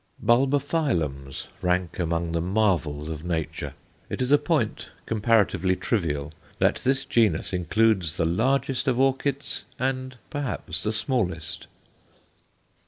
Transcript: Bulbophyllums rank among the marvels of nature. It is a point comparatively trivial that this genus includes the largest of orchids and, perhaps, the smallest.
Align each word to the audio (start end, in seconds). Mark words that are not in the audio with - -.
Bulbophyllums 0.19 1.45
rank 1.61 1.99
among 1.99 2.31
the 2.31 2.41
marvels 2.41 3.07
of 3.07 3.23
nature. 3.23 3.75
It 4.09 4.19
is 4.19 4.31
a 4.31 4.39
point 4.39 4.89
comparatively 5.05 5.75
trivial 5.75 6.33
that 6.57 6.77
this 6.77 7.05
genus 7.05 7.53
includes 7.53 8.17
the 8.17 8.25
largest 8.25 8.87
of 8.87 8.99
orchids 8.99 9.63
and, 9.77 10.17
perhaps, 10.31 10.81
the 10.81 10.91
smallest. 10.91 11.67